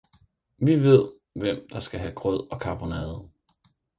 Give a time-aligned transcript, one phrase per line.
[0.59, 3.29] vi veed hvem der skal have Grød og Karbonade!